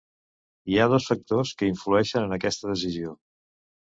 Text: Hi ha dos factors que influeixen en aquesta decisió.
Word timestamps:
Hi 0.71 0.77
ha 0.77 0.87
dos 0.93 1.09
factors 1.09 1.51
que 1.59 1.69
influeixen 1.73 2.27
en 2.29 2.35
aquesta 2.39 2.71
decisió. 2.73 3.13